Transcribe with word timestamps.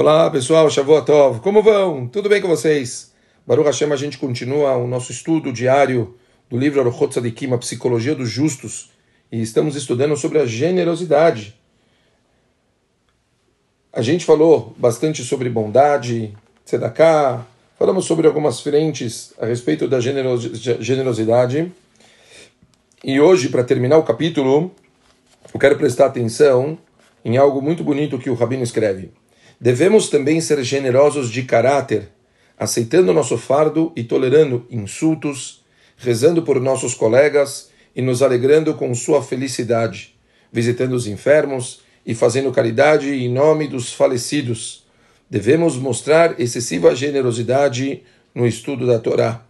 Olá 0.00 0.30
pessoal, 0.30 0.70
Shavuot 0.70 1.04
como 1.42 1.62
vão? 1.62 2.08
Tudo 2.08 2.26
bem 2.26 2.40
com 2.40 2.48
vocês? 2.48 3.12
Baruch 3.46 3.66
Hashem, 3.66 3.92
a 3.92 3.96
gente 3.96 4.16
continua 4.16 4.74
o 4.74 4.86
nosso 4.86 5.12
estudo 5.12 5.52
diário 5.52 6.16
do 6.48 6.56
livro 6.56 6.80
Aruchot 6.80 7.10
Tzadikim, 7.10 7.52
a 7.52 7.58
Psicologia 7.58 8.14
dos 8.14 8.30
Justos, 8.30 8.90
e 9.30 9.42
estamos 9.42 9.76
estudando 9.76 10.16
sobre 10.16 10.38
a 10.38 10.46
generosidade. 10.46 11.54
A 13.92 14.00
gente 14.00 14.24
falou 14.24 14.74
bastante 14.78 15.22
sobre 15.22 15.50
bondade, 15.50 16.34
tzedakah, 16.64 17.46
falamos 17.78 18.06
sobre 18.06 18.26
algumas 18.26 18.58
frentes 18.58 19.34
a 19.38 19.44
respeito 19.44 19.86
da 19.86 20.00
generosidade, 20.00 21.70
e 23.04 23.20
hoje, 23.20 23.50
para 23.50 23.64
terminar 23.64 23.98
o 23.98 24.02
capítulo, 24.02 24.74
eu 25.52 25.60
quero 25.60 25.76
prestar 25.76 26.06
atenção 26.06 26.78
em 27.22 27.36
algo 27.36 27.60
muito 27.60 27.84
bonito 27.84 28.18
que 28.18 28.30
o 28.30 28.34
Rabino 28.34 28.62
escreve. 28.62 29.19
Devemos 29.60 30.08
também 30.08 30.40
ser 30.40 30.64
generosos 30.64 31.30
de 31.30 31.42
caráter, 31.42 32.08
aceitando 32.58 33.12
nosso 33.12 33.36
fardo 33.36 33.92
e 33.94 34.02
tolerando 34.02 34.66
insultos, 34.70 35.62
rezando 35.98 36.42
por 36.42 36.58
nossos 36.58 36.94
colegas 36.94 37.70
e 37.94 38.00
nos 38.00 38.22
alegrando 38.22 38.72
com 38.72 38.94
sua 38.94 39.22
felicidade, 39.22 40.14
visitando 40.50 40.94
os 40.94 41.06
enfermos 41.06 41.82
e 42.06 42.14
fazendo 42.14 42.50
caridade 42.50 43.10
em 43.10 43.28
nome 43.28 43.68
dos 43.68 43.92
falecidos. 43.92 44.86
Devemos 45.28 45.76
mostrar 45.76 46.40
excessiva 46.40 46.94
generosidade 46.94 48.02
no 48.34 48.46
estudo 48.46 48.86
da 48.86 48.98
Torá, 48.98 49.44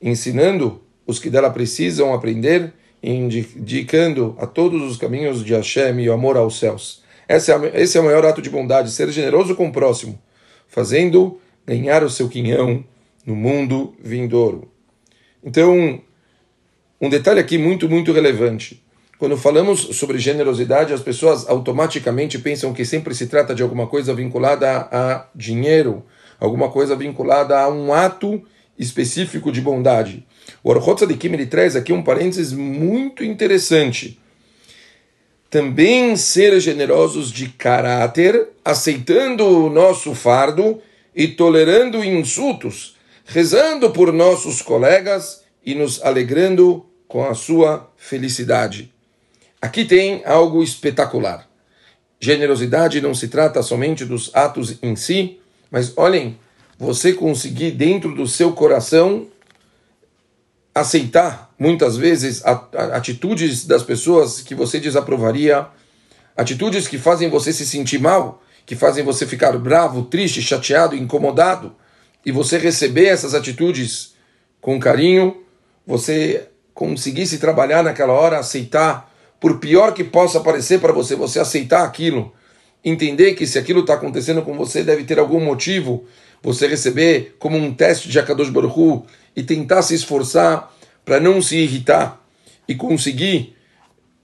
ensinando 0.00 0.82
os 1.06 1.20
que 1.20 1.30
dela 1.30 1.50
precisam 1.50 2.12
aprender 2.12 2.72
e 3.00 3.12
indicando 3.12 4.36
a 4.38 4.46
todos 4.46 4.82
os 4.82 4.96
caminhos 4.96 5.44
de 5.44 5.54
Hashem 5.54 6.00
e 6.00 6.08
o 6.08 6.12
amor 6.12 6.36
aos 6.36 6.58
céus. 6.58 7.02
Esse 7.36 7.50
é, 7.50 7.80
esse 7.80 7.96
é 7.96 8.00
o 8.00 8.04
maior 8.04 8.26
ato 8.26 8.42
de 8.42 8.50
bondade, 8.50 8.90
ser 8.90 9.10
generoso 9.10 9.56
com 9.56 9.68
o 9.68 9.72
próximo, 9.72 10.20
fazendo 10.68 11.40
ganhar 11.66 12.02
o 12.02 12.10
seu 12.10 12.28
quinhão 12.28 12.84
no 13.24 13.34
mundo 13.34 13.94
vindouro. 13.98 14.70
Então, 15.42 15.98
um 17.00 17.08
detalhe 17.08 17.40
aqui 17.40 17.56
muito, 17.56 17.88
muito 17.88 18.12
relevante. 18.12 18.84
Quando 19.18 19.38
falamos 19.38 19.80
sobre 19.96 20.18
generosidade, 20.18 20.92
as 20.92 21.00
pessoas 21.00 21.48
automaticamente 21.48 22.38
pensam 22.38 22.74
que 22.74 22.84
sempre 22.84 23.14
se 23.14 23.26
trata 23.26 23.54
de 23.54 23.62
alguma 23.62 23.86
coisa 23.86 24.12
vinculada 24.12 24.88
a 24.92 25.26
dinheiro, 25.34 26.04
alguma 26.38 26.70
coisa 26.70 26.94
vinculada 26.94 27.58
a 27.58 27.66
um 27.66 27.94
ato 27.94 28.42
específico 28.78 29.50
de 29.50 29.62
bondade. 29.62 30.26
O 30.62 30.68
Orchot 30.68 30.96
Tzadikim 30.96 31.32
ele 31.32 31.46
traz 31.46 31.76
aqui 31.76 31.94
um 31.94 32.02
parênteses 32.02 32.52
muito 32.52 33.24
interessante 33.24 34.20
também 35.52 36.16
ser 36.16 36.58
generosos 36.60 37.30
de 37.30 37.46
caráter, 37.46 38.48
aceitando 38.64 39.46
o 39.46 39.68
nosso 39.68 40.14
fardo 40.14 40.80
e 41.14 41.28
tolerando 41.28 42.02
insultos, 42.02 42.96
rezando 43.26 43.90
por 43.90 44.14
nossos 44.14 44.62
colegas 44.62 45.42
e 45.62 45.74
nos 45.74 46.02
alegrando 46.02 46.86
com 47.06 47.22
a 47.26 47.34
sua 47.34 47.86
felicidade. 47.98 48.90
Aqui 49.60 49.84
tem 49.84 50.22
algo 50.24 50.62
espetacular. 50.62 51.46
Generosidade 52.18 53.02
não 53.02 53.14
se 53.14 53.28
trata 53.28 53.62
somente 53.62 54.06
dos 54.06 54.34
atos 54.34 54.78
em 54.82 54.96
si, 54.96 55.38
mas 55.70 55.92
olhem, 55.98 56.38
você 56.78 57.12
conseguir 57.12 57.72
dentro 57.72 58.14
do 58.14 58.26
seu 58.26 58.52
coração 58.52 59.26
aceitar 60.74 61.52
muitas 61.58 61.96
vezes 61.96 62.42
atitudes 62.44 63.66
das 63.66 63.82
pessoas 63.82 64.40
que 64.40 64.54
você 64.54 64.80
desaprovaria, 64.80 65.66
atitudes 66.36 66.88
que 66.88 66.98
fazem 66.98 67.28
você 67.28 67.52
se 67.52 67.66
sentir 67.66 67.98
mal, 67.98 68.42
que 68.64 68.74
fazem 68.74 69.04
você 69.04 69.26
ficar 69.26 69.56
bravo, 69.58 70.02
triste, 70.04 70.40
chateado, 70.40 70.96
incomodado, 70.96 71.74
e 72.24 72.32
você 72.32 72.56
receber 72.56 73.06
essas 73.06 73.34
atitudes 73.34 74.14
com 74.60 74.78
carinho, 74.78 75.42
você 75.86 76.48
conseguisse 76.72 77.38
trabalhar 77.38 77.82
naquela 77.82 78.12
hora, 78.12 78.38
aceitar, 78.38 79.12
por 79.40 79.58
pior 79.58 79.92
que 79.92 80.04
possa 80.04 80.40
parecer 80.40 80.80
para 80.80 80.92
você, 80.92 81.16
você 81.16 81.40
aceitar 81.40 81.84
aquilo, 81.84 82.32
entender 82.84 83.34
que 83.34 83.46
se 83.46 83.58
aquilo 83.58 83.80
está 83.80 83.94
acontecendo 83.94 84.42
com 84.42 84.56
você 84.56 84.84
deve 84.84 85.04
ter 85.04 85.18
algum 85.18 85.40
motivo, 85.40 86.06
você 86.40 86.66
receber 86.66 87.36
como 87.38 87.56
um 87.56 87.74
teste 87.74 88.08
de 88.08 88.18
Akadosh 88.18 88.50
Baruch 88.50 89.04
e 89.34 89.42
tentar 89.42 89.82
se 89.82 89.94
esforçar 89.94 90.72
para 91.04 91.18
não 91.18 91.40
se 91.40 91.56
irritar 91.56 92.20
e 92.68 92.74
conseguir 92.74 93.56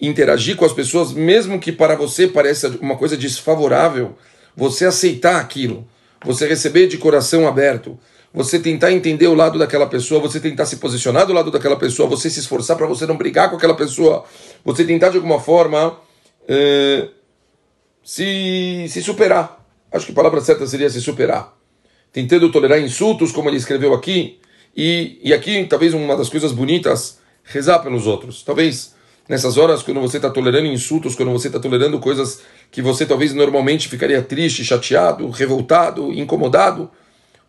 interagir 0.00 0.56
com 0.56 0.64
as 0.64 0.72
pessoas, 0.72 1.12
mesmo 1.12 1.60
que 1.60 1.70
para 1.70 1.94
você 1.94 2.26
pareça 2.26 2.76
uma 2.80 2.96
coisa 2.96 3.16
desfavorável, 3.16 4.16
você 4.56 4.84
aceitar 4.84 5.40
aquilo, 5.40 5.86
você 6.24 6.46
receber 6.46 6.88
de 6.88 6.98
coração 6.98 7.46
aberto, 7.46 7.98
você 8.34 8.58
tentar 8.58 8.92
entender 8.92 9.26
o 9.26 9.34
lado 9.34 9.58
daquela 9.58 9.86
pessoa, 9.86 10.20
você 10.20 10.40
tentar 10.40 10.66
se 10.66 10.76
posicionar 10.76 11.26
do 11.26 11.32
lado 11.32 11.50
daquela 11.50 11.76
pessoa, 11.76 12.08
você 12.08 12.30
se 12.30 12.40
esforçar 12.40 12.76
para 12.76 12.86
você 12.86 13.06
não 13.06 13.16
brigar 13.16 13.50
com 13.50 13.56
aquela 13.56 13.74
pessoa, 13.74 14.24
você 14.64 14.84
tentar 14.84 15.10
de 15.10 15.16
alguma 15.16 15.38
forma 15.38 15.88
uh, 15.88 17.08
se, 18.02 18.86
se 18.88 19.02
superar. 19.02 19.64
Acho 19.92 20.06
que 20.06 20.12
a 20.12 20.14
palavra 20.14 20.40
certa 20.40 20.66
seria 20.66 20.88
se 20.88 21.00
superar. 21.00 21.54
Tentando 22.10 22.50
tolerar 22.50 22.80
insultos, 22.80 23.30
como 23.30 23.48
ele 23.50 23.58
escreveu 23.58 23.92
aqui, 23.92 24.40
e, 24.76 25.18
e 25.22 25.34
aqui, 25.34 25.64
talvez 25.64 25.94
uma 25.94 26.16
das 26.16 26.28
coisas 26.28 26.52
bonitas, 26.52 27.18
rezar 27.44 27.80
pelos 27.80 28.06
outros. 28.06 28.42
Talvez 28.42 28.94
nessas 29.28 29.56
horas, 29.56 29.82
quando 29.82 30.00
você 30.00 30.16
está 30.16 30.30
tolerando 30.30 30.66
insultos, 30.66 31.14
quando 31.14 31.32
você 31.32 31.48
está 31.48 31.60
tolerando 31.60 31.98
coisas 31.98 32.40
que 32.70 32.80
você 32.80 33.04
talvez 33.04 33.34
normalmente 33.34 33.88
ficaria 33.88 34.22
triste, 34.22 34.64
chateado, 34.64 35.28
revoltado, 35.30 36.12
incomodado, 36.12 36.90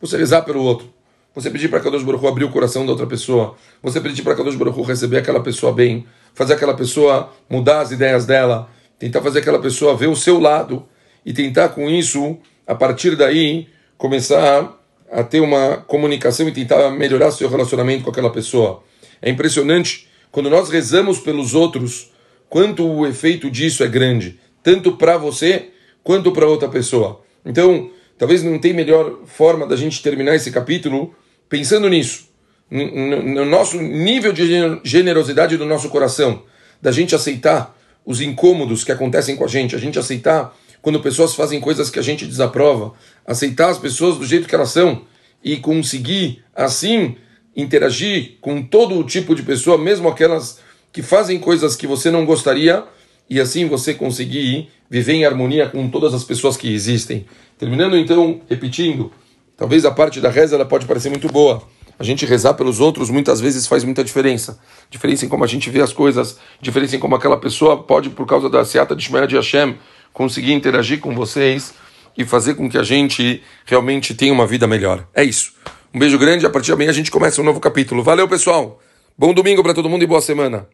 você 0.00 0.16
rezar 0.16 0.42
pelo 0.42 0.62
outro. 0.62 0.92
Você 1.34 1.48
pedir 1.48 1.68
para 1.68 1.80
Kadosh 1.80 2.02
Baruch 2.02 2.26
abrir 2.26 2.44
o 2.44 2.50
coração 2.50 2.84
da 2.84 2.92
outra 2.92 3.06
pessoa. 3.06 3.54
Você 3.82 4.00
pedir 4.00 4.22
para 4.22 4.34
Kadosh 4.34 4.54
Baruch 4.54 4.82
receber 4.82 5.18
aquela 5.18 5.40
pessoa 5.40 5.72
bem. 5.72 6.04
Fazer 6.34 6.54
aquela 6.54 6.74
pessoa 6.74 7.32
mudar 7.48 7.80
as 7.80 7.90
ideias 7.90 8.26
dela. 8.26 8.68
Tentar 8.98 9.22
fazer 9.22 9.38
aquela 9.38 9.58
pessoa 9.58 9.96
ver 9.96 10.08
o 10.08 10.16
seu 10.16 10.38
lado. 10.38 10.86
E 11.24 11.32
tentar 11.32 11.70
com 11.70 11.88
isso, 11.88 12.36
a 12.66 12.74
partir 12.74 13.16
daí, 13.16 13.66
começar 13.96 14.78
a 15.12 15.22
ter 15.22 15.40
uma 15.40 15.76
comunicação 15.76 16.48
e 16.48 16.52
tentar 16.52 16.90
melhorar 16.90 17.30
seu 17.30 17.48
relacionamento 17.48 18.02
com 18.02 18.10
aquela 18.10 18.30
pessoa. 18.30 18.82
É 19.20 19.28
impressionante 19.28 20.08
quando 20.30 20.48
nós 20.48 20.70
rezamos 20.70 21.18
pelos 21.20 21.54
outros, 21.54 22.10
quanto 22.48 22.88
o 22.88 23.06
efeito 23.06 23.50
disso 23.50 23.84
é 23.84 23.88
grande, 23.88 24.40
tanto 24.62 24.96
para 24.96 25.18
você 25.18 25.68
quanto 26.02 26.32
para 26.32 26.48
outra 26.48 26.68
pessoa. 26.68 27.20
Então, 27.44 27.90
talvez 28.16 28.42
não 28.42 28.58
tem 28.58 28.72
melhor 28.72 29.20
forma 29.26 29.66
da 29.66 29.76
gente 29.76 30.02
terminar 30.02 30.34
esse 30.34 30.50
capítulo 30.50 31.14
pensando 31.46 31.88
nisso, 31.90 32.28
no 32.70 33.44
nosso 33.44 33.76
nível 33.76 34.32
de 34.32 34.80
generosidade 34.82 35.58
do 35.58 35.66
nosso 35.66 35.90
coração, 35.90 36.42
da 36.80 36.90
gente 36.90 37.14
aceitar 37.14 37.76
os 38.06 38.22
incômodos 38.22 38.82
que 38.82 38.90
acontecem 38.90 39.36
com 39.36 39.44
a 39.44 39.48
gente, 39.48 39.76
a 39.76 39.78
gente 39.78 39.98
aceitar 39.98 40.56
quando 40.82 41.00
pessoas 41.00 41.34
fazem 41.34 41.60
coisas 41.60 41.88
que 41.88 41.98
a 41.98 42.02
gente 42.02 42.26
desaprova, 42.26 42.92
aceitar 43.24 43.70
as 43.70 43.78
pessoas 43.78 44.18
do 44.18 44.26
jeito 44.26 44.48
que 44.48 44.54
elas 44.54 44.70
são 44.70 45.02
e 45.42 45.56
conseguir, 45.56 46.44
assim, 46.54 47.16
interagir 47.56 48.38
com 48.40 48.62
todo 48.62 48.98
o 48.98 49.04
tipo 49.04 49.34
de 49.34 49.42
pessoa, 49.42 49.78
mesmo 49.78 50.08
aquelas 50.08 50.58
que 50.92 51.00
fazem 51.00 51.38
coisas 51.38 51.76
que 51.76 51.86
você 51.86 52.10
não 52.10 52.26
gostaria, 52.26 52.84
e 53.30 53.40
assim 53.40 53.66
você 53.66 53.94
conseguir 53.94 54.68
viver 54.90 55.14
em 55.14 55.24
harmonia 55.24 55.68
com 55.68 55.88
todas 55.88 56.12
as 56.12 56.24
pessoas 56.24 56.56
que 56.56 56.72
existem. 56.72 57.24
Terminando 57.56 57.96
então, 57.96 58.42
repetindo, 58.48 59.10
talvez 59.56 59.86
a 59.86 59.90
parte 59.90 60.20
da 60.20 60.28
reza 60.28 60.56
ela 60.56 60.66
pode 60.66 60.84
parecer 60.84 61.08
muito 61.08 61.28
boa. 61.28 61.62
A 61.98 62.04
gente 62.04 62.26
rezar 62.26 62.54
pelos 62.54 62.80
outros 62.80 63.08
muitas 63.08 63.40
vezes 63.40 63.66
faz 63.66 63.84
muita 63.84 64.02
diferença. 64.02 64.58
Diferença 64.90 65.24
em 65.24 65.28
como 65.28 65.44
a 65.44 65.46
gente 65.46 65.70
vê 65.70 65.80
as 65.80 65.92
coisas, 65.92 66.36
diferença 66.60 66.96
em 66.96 66.98
como 66.98 67.14
aquela 67.14 67.36
pessoa 67.38 67.82
pode, 67.82 68.10
por 68.10 68.26
causa 68.26 68.50
da 68.50 68.64
seata 68.64 68.94
de 68.94 69.04
Shemaya 69.04 69.26
de 69.26 69.36
Hashem, 69.36 69.76
conseguir 70.12 70.52
interagir 70.52 71.00
com 71.00 71.14
vocês 71.14 71.74
e 72.16 72.24
fazer 72.24 72.54
com 72.54 72.68
que 72.68 72.78
a 72.78 72.82
gente 72.82 73.42
realmente 73.64 74.14
tenha 74.14 74.32
uma 74.32 74.46
vida 74.46 74.66
melhor. 74.66 75.06
É 75.14 75.24
isso. 75.24 75.54
Um 75.94 75.98
beijo 75.98 76.18
grande. 76.18 76.46
A 76.46 76.50
partir 76.50 76.66
de 76.66 76.72
amanhã 76.72 76.90
a 76.90 76.94
gente 76.94 77.10
começa 77.10 77.40
um 77.40 77.44
novo 77.44 77.60
capítulo. 77.60 78.02
Valeu, 78.02 78.28
pessoal. 78.28 78.80
Bom 79.16 79.32
domingo 79.32 79.62
para 79.62 79.74
todo 79.74 79.88
mundo 79.88 80.02
e 80.02 80.06
boa 80.06 80.20
semana. 80.20 80.66